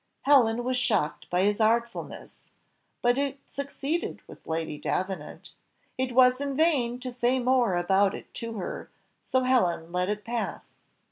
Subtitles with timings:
[0.23, 2.39] Helen was shocked by his artfulness,
[3.03, 5.53] but it succeeded with Lady Davenant:
[5.95, 8.89] it was in vain to say more about it to her,
[9.31, 10.73] so Helen let it pass.